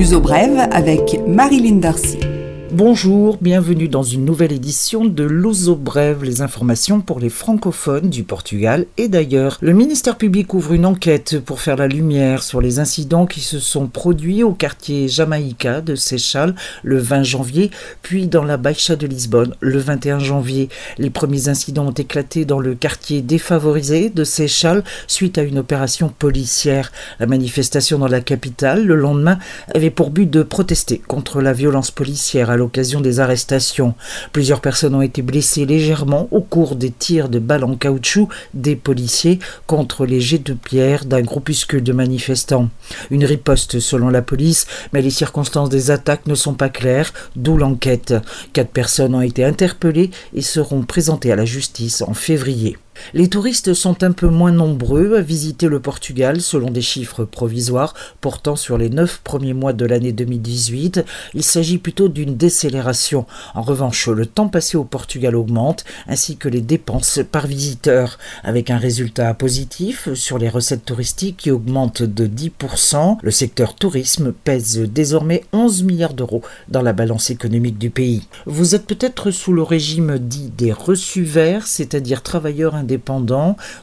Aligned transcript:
L'uso 0.00 0.18
brève 0.18 0.66
avec 0.72 1.20
Marilyn 1.26 1.76
Darcy. 1.76 2.29
Bonjour, 2.72 3.36
bienvenue 3.40 3.88
dans 3.88 4.04
une 4.04 4.24
nouvelle 4.24 4.52
édition 4.52 5.04
de 5.04 5.24
Luso 5.24 5.74
Brève, 5.74 6.22
les 6.22 6.40
informations 6.40 7.00
pour 7.00 7.18
les 7.18 7.28
francophones 7.28 8.08
du 8.08 8.22
Portugal 8.22 8.86
et 8.96 9.08
d'ailleurs. 9.08 9.58
Le 9.60 9.72
ministère 9.72 10.16
public 10.16 10.54
ouvre 10.54 10.74
une 10.74 10.86
enquête 10.86 11.40
pour 11.40 11.60
faire 11.60 11.74
la 11.74 11.88
lumière 11.88 12.44
sur 12.44 12.60
les 12.60 12.78
incidents 12.78 13.26
qui 13.26 13.40
se 13.40 13.58
sont 13.58 13.88
produits 13.88 14.44
au 14.44 14.52
quartier 14.52 15.08
Jamaïca 15.08 15.80
de 15.80 15.96
Seychelles 15.96 16.54
le 16.84 16.98
20 16.98 17.24
janvier, 17.24 17.72
puis 18.02 18.28
dans 18.28 18.44
la 18.44 18.56
Baixa 18.56 18.94
de 18.94 19.08
Lisbonne 19.08 19.56
le 19.58 19.78
21 19.78 20.20
janvier. 20.20 20.68
Les 20.96 21.10
premiers 21.10 21.48
incidents 21.48 21.88
ont 21.88 21.90
éclaté 21.90 22.44
dans 22.44 22.60
le 22.60 22.76
quartier 22.76 23.20
défavorisé 23.20 24.10
de 24.10 24.22
Seychelles 24.22 24.84
suite 25.08 25.38
à 25.38 25.42
une 25.42 25.58
opération 25.58 26.08
policière. 26.08 26.92
La 27.18 27.26
manifestation 27.26 27.98
dans 27.98 28.06
la 28.06 28.20
capitale 28.20 28.86
le 28.86 28.94
lendemain 28.94 29.40
avait 29.74 29.90
pour 29.90 30.10
but 30.10 30.30
de 30.30 30.44
protester 30.44 30.98
contre 30.98 31.40
la 31.40 31.52
violence 31.52 31.90
policière 31.90 32.48
l'occasion 32.60 33.00
des 33.00 33.18
arrestations. 33.18 33.94
Plusieurs 34.32 34.60
personnes 34.60 34.94
ont 34.94 35.02
été 35.02 35.22
blessées 35.22 35.66
légèrement 35.66 36.28
au 36.30 36.40
cours 36.40 36.76
des 36.76 36.90
tirs 36.90 37.28
de 37.28 37.40
balles 37.40 37.64
en 37.64 37.74
caoutchouc 37.74 38.28
des 38.54 38.76
policiers 38.76 39.40
contre 39.66 40.06
les 40.06 40.20
jets 40.20 40.38
de 40.38 40.52
pierre 40.52 41.06
d'un 41.06 41.22
groupuscule 41.22 41.82
de 41.82 41.92
manifestants. 41.92 42.68
Une 43.10 43.24
riposte 43.24 43.80
selon 43.80 44.10
la 44.10 44.22
police, 44.22 44.66
mais 44.92 45.02
les 45.02 45.10
circonstances 45.10 45.70
des 45.70 45.90
attaques 45.90 46.26
ne 46.26 46.34
sont 46.34 46.54
pas 46.54 46.68
claires, 46.68 47.12
d'où 47.34 47.56
l'enquête. 47.56 48.14
Quatre 48.52 48.70
personnes 48.70 49.14
ont 49.14 49.22
été 49.22 49.42
interpellées 49.44 50.10
et 50.34 50.42
seront 50.42 50.82
présentées 50.82 51.32
à 51.32 51.36
la 51.36 51.44
justice 51.44 52.02
en 52.02 52.14
février. 52.14 52.76
Les 53.14 53.28
touristes 53.28 53.74
sont 53.74 54.02
un 54.02 54.12
peu 54.12 54.28
moins 54.28 54.52
nombreux 54.52 55.16
à 55.16 55.20
visiter 55.20 55.68
le 55.68 55.80
Portugal 55.80 56.40
selon 56.40 56.70
des 56.70 56.80
chiffres 56.80 57.24
provisoires 57.24 57.94
portant 58.20 58.56
sur 58.56 58.78
les 58.78 58.90
neuf 58.90 59.20
premiers 59.22 59.54
mois 59.54 59.72
de 59.72 59.84
l'année 59.84 60.12
2018. 60.12 61.04
Il 61.34 61.42
s'agit 61.42 61.78
plutôt 61.78 62.08
d'une 62.08 62.36
décélération. 62.36 63.26
En 63.54 63.62
revanche, 63.62 64.08
le 64.08 64.26
temps 64.26 64.48
passé 64.48 64.76
au 64.76 64.84
Portugal 64.84 65.36
augmente 65.36 65.84
ainsi 66.06 66.36
que 66.36 66.48
les 66.48 66.60
dépenses 66.60 67.20
par 67.30 67.46
visiteur 67.46 68.18
avec 68.42 68.70
un 68.70 68.78
résultat 68.78 69.32
positif 69.34 70.12
sur 70.14 70.38
les 70.38 70.48
recettes 70.48 70.84
touristiques 70.84 71.36
qui 71.36 71.50
augmentent 71.50 72.02
de 72.02 72.26
10%. 72.26 73.18
Le 73.22 73.30
secteur 73.30 73.74
tourisme 73.74 74.32
pèse 74.32 74.78
désormais 74.78 75.44
11 75.52 75.82
milliards 75.84 76.14
d'euros 76.14 76.42
dans 76.68 76.82
la 76.82 76.92
balance 76.92 77.30
économique 77.30 77.78
du 77.78 77.90
pays. 77.90 78.26
Vous 78.46 78.74
êtes 78.74 78.86
peut-être 78.86 79.30
sous 79.30 79.52
le 79.52 79.62
régime 79.62 80.18
dit 80.18 80.50
des 80.56 80.72
reçus 80.72 81.24
verts, 81.24 81.66
c'est-à-dire 81.66 82.22
travailleurs 82.22 82.74
indépendants. 82.74 82.89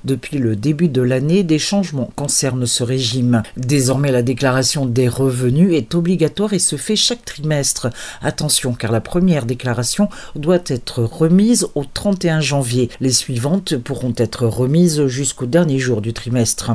Depuis 0.04 0.38
le 0.38 0.56
début 0.56 0.90
de 0.90 1.02
l'année, 1.02 1.44
des 1.44 1.60
changements 1.60 2.10
concernent 2.16 2.66
ce 2.66 2.84
régime. 2.84 3.44
Désormais, 3.56 4.12
la 4.12 4.22
déclaration 4.22 4.86
des 4.86 5.08
revenus 5.08 5.74
est 5.74 5.96
obligatoire 5.96 6.54
et 6.54 6.60
se 6.60 6.76
fait 6.76 6.96
chaque 6.96 7.26
trimestre. 7.26 7.90
Attention, 8.22 8.74
car 8.74 8.92
la 8.92 9.02
première 9.02 9.46
déclaration 9.46 10.10
doit 10.36 10.60
être 10.68 11.04
remise 11.04 11.68
au 11.76 11.84
31 11.86 12.42
janvier. 12.42 12.90
Les 13.00 13.12
suivantes 13.12 13.78
pourront 13.78 14.14
être 14.18 14.46
remises 14.46 15.08
jusqu'au 15.08 15.46
dernier 15.46 15.80
jour 15.80 16.02
du 16.02 16.14
trimestre. 16.14 16.72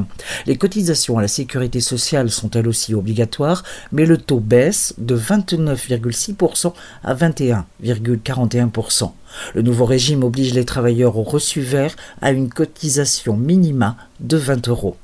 Les 0.47 0.57
cotisations 0.57 1.19
à 1.19 1.23
la 1.23 1.29
sécurité 1.29 1.81
sociale 1.81 2.31
sont 2.31 2.51
elles 2.51 2.69
aussi 2.69 2.95
obligatoires, 2.95 3.63
mais 3.93 4.07
le 4.07 4.19
taux 4.19 4.41
baisse 4.41 4.95
de 4.99 5.17
29,6% 5.17 6.73
à 7.05 7.15
21,41%. 7.15 9.13
Le 9.55 9.63
nouveau 9.63 9.85
régime 9.85 10.25
oblige 10.25 10.55
les 10.55 10.65
travailleurs 10.65 11.17
au 11.17 11.23
reçu 11.23 11.61
vert 11.61 11.95
à 12.21 12.33
une 12.33 12.49
cotisation 12.49 13.37
minima 13.37 13.97
de 14.21 14.37
20 14.37 14.69
euros. 14.69 14.97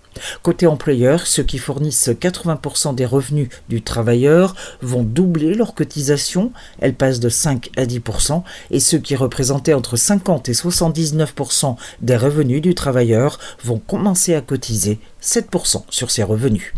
Côté 0.43 0.67
employeur, 0.67 1.27
ceux 1.27 1.43
qui 1.43 1.59
fournissent 1.59 2.09
80% 2.09 2.95
des 2.95 3.07
revenus 3.07 3.48
du 3.69 3.83
travailleur 3.83 4.55
vont 4.83 5.03
doubler 5.03 5.55
leur 5.55 5.75
cotisation, 5.75 6.53
elle 6.81 6.95
passe 6.95 7.20
de 7.20 7.29
5 7.29 7.70
à 7.77 7.85
10%, 7.85 8.43
et 8.70 8.81
ceux 8.81 8.98
qui 8.98 9.17
représentaient 9.17 9.75
entre 9.75 9.97
50 9.97 10.48
et 10.48 10.52
79% 10.52 11.77
des 12.01 12.17
revenus 12.17 12.63
du 12.63 12.75
travailleur 12.75 13.39
vont 13.64 13.79
commencer 13.79 14.35
à 14.35 14.41
cotiser 14.41 14.98
7% 15.23 15.85
sur 15.91 16.11
ces 16.11 16.23
revenus. 16.23 16.73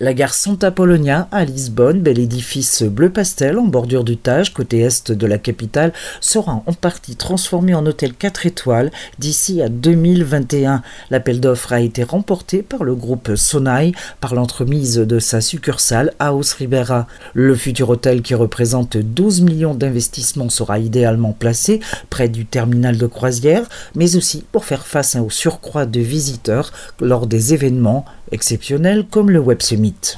La 0.00 0.14
gare 0.14 0.34
Santa 0.34 0.70
Polonia 0.70 1.28
à 1.32 1.44
Lisbonne, 1.44 2.00
bel 2.00 2.18
édifice 2.18 2.82
bleu 2.82 3.10
pastel 3.10 3.58
en 3.58 3.66
bordure 3.66 4.04
du 4.04 4.16
Tage, 4.16 4.52
côté 4.52 4.80
est 4.80 5.10
de 5.10 5.26
la 5.26 5.38
capitale, 5.38 5.92
sera 6.20 6.62
en 6.66 6.72
partie 6.72 7.16
transformé 7.16 7.74
en 7.74 7.86
hôtel 7.86 8.14
4 8.14 8.46
étoiles 8.46 8.90
d'ici 9.18 9.62
à 9.62 9.68
2021. 9.68 10.82
L'appel 11.10 11.40
d'offres 11.40 11.72
a 11.72 11.80
été 11.80 12.02
remporté 12.02 12.62
par 12.62 12.84
le 12.84 12.94
groupe 12.94 13.34
Sonai 13.36 13.92
par 14.20 14.34
l'entremise 14.34 14.96
de 14.96 15.18
sa 15.18 15.40
succursale 15.40 16.12
House 16.18 16.52
Ribera. 16.52 17.06
Le 17.34 17.54
futur 17.54 17.90
hôtel 17.90 18.22
qui 18.22 18.34
représente 18.34 18.96
12 18.96 19.42
millions 19.42 19.74
d'investissements 19.74 20.50
sera 20.50 20.78
idéalement 20.78 21.32
placé 21.32 21.80
près 22.10 22.28
du 22.28 22.46
terminal 22.46 22.96
de 22.96 23.06
croisière, 23.06 23.68
mais 23.94 24.16
aussi 24.16 24.44
pour 24.52 24.64
faire 24.64 24.86
face 24.86 25.16
au 25.16 25.30
surcroît 25.30 25.86
de 25.86 26.00
visiteurs 26.00 26.72
lors 27.00 27.26
des 27.26 27.54
événements 27.54 28.04
exceptionnels 28.32 29.06
comme 29.10 29.30
le 29.30 29.40
Web 29.40 29.62
Summit. 29.62 30.16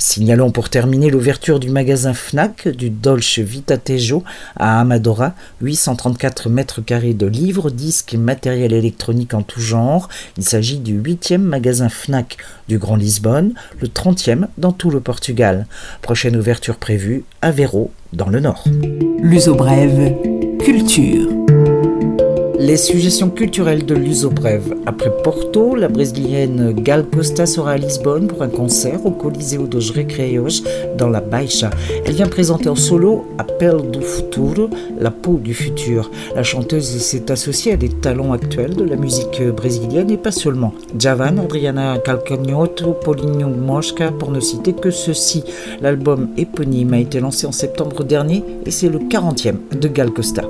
Signalons 0.00 0.50
pour 0.50 0.70
terminer 0.70 1.10
l'ouverture 1.10 1.60
du 1.60 1.68
magasin 1.68 2.14
FNAC 2.14 2.68
du 2.68 2.88
Dolce 2.88 3.38
Vita 3.38 3.76
Tejo 3.76 4.24
à 4.56 4.80
Amadora, 4.80 5.34
834 5.60 6.48
mètres 6.48 6.80
carrés 6.80 7.12
de 7.12 7.26
livres, 7.26 7.70
disques 7.70 8.14
et 8.14 8.16
matériel 8.16 8.72
électronique 8.72 9.34
en 9.34 9.42
tout 9.42 9.60
genre. 9.60 10.08
Il 10.38 10.44
s'agit 10.44 10.78
du 10.78 10.94
huitième 10.94 11.42
magasin 11.42 11.90
FNAC 11.90 12.38
du 12.66 12.78
Grand 12.78 12.96
Lisbonne, 12.96 13.52
le 13.78 13.88
30e 13.88 14.46
dans 14.56 14.72
tout 14.72 14.90
le 14.90 15.00
Portugal. 15.00 15.66
Prochaine 16.00 16.36
ouverture 16.36 16.76
prévue 16.76 17.24
à 17.42 17.50
Véro, 17.50 17.90
dans 18.14 18.30
le 18.30 18.40
nord. 18.40 18.64
L'uso 19.20 19.54
brève, 19.54 20.14
culture. 20.64 21.28
Les 22.62 22.76
suggestions 22.76 23.30
culturelles 23.30 23.86
de 23.86 23.94
Lusobrève. 23.94 24.74
Après 24.84 25.10
Porto, 25.24 25.74
la 25.74 25.88
brésilienne 25.88 26.74
Gal 26.74 27.06
Costa 27.06 27.46
sera 27.46 27.70
à 27.70 27.76
Lisbonne 27.78 28.26
pour 28.26 28.42
un 28.42 28.50
concert 28.50 29.06
au 29.06 29.12
Coliseu 29.12 29.66
dos 29.66 29.94
Recreios 29.96 30.62
dans 30.98 31.08
la 31.08 31.22
Baixa. 31.22 31.70
Elle 32.04 32.12
vient 32.12 32.28
présenter 32.28 32.68
en 32.68 32.74
solo 32.74 33.24
Appel 33.38 33.78
do 33.90 34.02
Futuro, 34.02 34.68
la 34.98 35.10
peau 35.10 35.40
du 35.42 35.54
futur. 35.54 36.10
La 36.36 36.42
chanteuse 36.42 36.84
s'est 36.84 37.32
associée 37.32 37.72
à 37.72 37.76
des 37.78 37.88
talents 37.88 38.34
actuels 38.34 38.76
de 38.76 38.84
la 38.84 38.96
musique 38.96 39.40
brésilienne 39.56 40.10
et 40.10 40.18
pas 40.18 40.30
seulement. 40.30 40.74
Javan, 40.98 41.38
Adriana 41.38 41.96
Calcanhoto, 41.96 42.92
Paulinho 42.92 43.48
Mosca, 43.48 44.12
pour 44.12 44.32
ne 44.32 44.40
citer 44.40 44.74
que 44.74 44.90
ceux-ci. 44.90 45.44
L'album 45.80 46.28
éponyme 46.36 46.92
a 46.92 46.98
été 46.98 47.20
lancé 47.20 47.46
en 47.46 47.52
septembre 47.52 48.04
dernier 48.04 48.44
et 48.66 48.70
c'est 48.70 48.90
le 48.90 48.98
40e 48.98 49.78
de 49.80 49.88
Gal 49.88 50.10
Costa. 50.10 50.42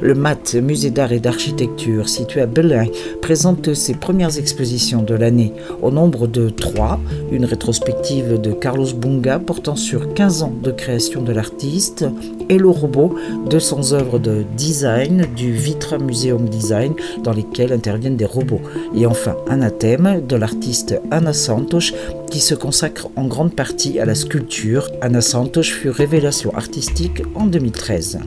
Le 0.00 0.14
MAT, 0.14 0.60
musée 0.60 0.90
d'art 0.90 1.12
et 1.12 1.20
d'architecture 1.20 2.08
situé 2.08 2.40
à 2.40 2.46
Belém, 2.46 2.86
présente 3.20 3.74
ses 3.74 3.94
premières 3.94 4.38
expositions 4.38 5.02
de 5.02 5.14
l'année. 5.14 5.52
Au 5.82 5.90
nombre 5.90 6.26
de 6.26 6.48
trois, 6.48 6.98
une 7.30 7.44
rétrospective 7.44 8.40
de 8.40 8.52
Carlos 8.52 8.92
Bunga 8.94 9.38
portant 9.38 9.76
sur 9.76 10.14
15 10.14 10.42
ans 10.42 10.52
de 10.62 10.70
création 10.70 11.22
de 11.22 11.32
l'artiste, 11.32 12.04
et 12.48 12.58
le 12.58 12.68
robot, 12.68 13.14
200 13.48 13.92
œuvres 13.92 14.18
de 14.18 14.44
design 14.56 15.26
du 15.36 15.52
Vitra 15.52 15.98
Museum 15.98 16.48
Design 16.48 16.94
dans 17.22 17.32
lesquelles 17.32 17.72
interviennent 17.72 18.16
des 18.16 18.26
robots. 18.26 18.60
Et 18.94 19.06
enfin, 19.06 19.36
Anathème 19.48 20.22
de 20.26 20.36
l'artiste 20.36 21.00
Ana 21.10 21.32
Santos 21.32 21.94
qui 22.30 22.40
se 22.40 22.54
consacre 22.54 23.08
en 23.16 23.26
grande 23.26 23.54
partie 23.54 23.98
à 24.00 24.04
la 24.04 24.14
sculpture. 24.14 24.90
Ana 25.00 25.20
Santos 25.20 25.64
fut 25.64 25.90
révélation 25.90 26.54
artistique 26.54 27.22
en 27.34 27.46
2013. 27.46 28.20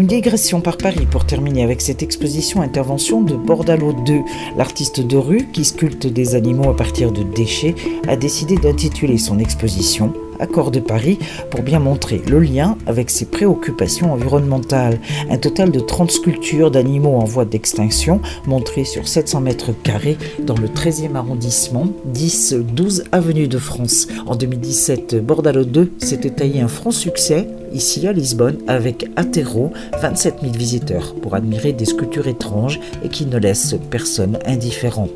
Une 0.00 0.06
digression 0.06 0.62
par 0.62 0.78
Paris 0.78 1.06
pour 1.10 1.26
terminer 1.26 1.62
avec 1.62 1.82
cette 1.82 2.02
exposition 2.02 2.62
intervention 2.62 3.20
de 3.20 3.34
Bordalo 3.34 3.92
2. 3.92 4.20
L'artiste 4.56 5.02
de 5.02 5.16
rue 5.18 5.48
qui 5.52 5.62
sculpte 5.62 6.06
des 6.06 6.34
animaux 6.34 6.70
à 6.70 6.74
partir 6.74 7.12
de 7.12 7.22
déchets 7.22 7.74
a 8.08 8.16
décidé 8.16 8.56
d'intituler 8.56 9.18
son 9.18 9.38
exposition 9.38 10.14
Accord 10.38 10.70
de 10.70 10.80
Paris 10.80 11.18
pour 11.50 11.60
bien 11.60 11.80
montrer 11.80 12.22
le 12.26 12.40
lien 12.40 12.78
avec 12.86 13.10
ses 13.10 13.26
préoccupations 13.26 14.14
environnementales. 14.14 14.98
Un 15.28 15.36
total 15.36 15.70
de 15.70 15.80
30 15.80 16.10
sculptures 16.10 16.70
d'animaux 16.70 17.16
en 17.16 17.24
voie 17.24 17.44
d'extinction 17.44 18.22
montrées 18.46 18.86
sur 18.86 19.06
700 19.06 19.42
mètres 19.42 19.72
carrés 19.82 20.16
dans 20.42 20.56
le 20.56 20.68
13e 20.68 21.14
arrondissement, 21.14 21.88
10-12 22.14 23.04
avenue 23.12 23.48
de 23.48 23.58
France. 23.58 24.08
En 24.26 24.34
2017, 24.34 25.22
Bordalo 25.22 25.64
2 25.64 25.92
s'était 25.98 26.30
taillé 26.30 26.62
un 26.62 26.68
franc 26.68 26.90
succès 26.90 27.46
ici 27.72 28.06
à 28.06 28.12
Lisbonne 28.12 28.58
avec 28.66 29.08
Atero, 29.16 29.72
27 30.00 30.36
000 30.42 30.52
visiteurs 30.52 31.14
pour 31.14 31.34
admirer 31.34 31.72
des 31.72 31.84
sculptures 31.84 32.28
étranges 32.28 32.80
et 33.04 33.08
qui 33.08 33.26
ne 33.26 33.38
laissent 33.38 33.74
personne 33.90 34.38
indifférent. 34.46 35.08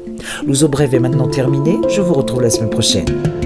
L'Ouzo 0.46 0.68
Brève 0.68 0.94
est 0.94 1.00
maintenant 1.00 1.28
terminé, 1.28 1.78
je 1.88 2.00
vous 2.00 2.14
retrouve 2.14 2.42
la 2.42 2.50
semaine 2.50 2.70
prochaine. 2.70 3.43